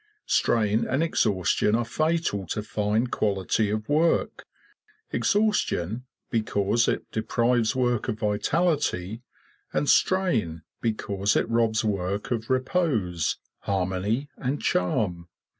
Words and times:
Strain 0.25 0.83
and 0.87 1.03
exhaustion 1.03 1.75
are 1.75 1.85
fatal 1.85 2.47
to 2.47 2.63
fine 2.63 3.05
quality 3.05 3.69
of 3.69 3.87
work, 3.87 4.45
exhaustion, 5.11 6.05
because 6.31 6.87
it 6.87 7.11
deprives 7.11 7.75
work 7.75 8.07
of 8.07 8.17
vitality; 8.17 9.21
and 9.71 9.87
strain, 9.87 10.63
because 10.81 11.35
it 11.35 11.47
robs 11.47 11.85
work 11.85 12.31
of 12.31 12.49
repose, 12.49 13.37
harmony, 13.59 14.27
and 14.37 14.59
charm. 14.59 15.27